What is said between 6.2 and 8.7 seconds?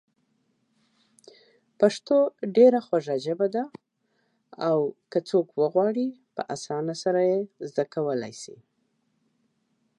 په اسانه زده کېږي.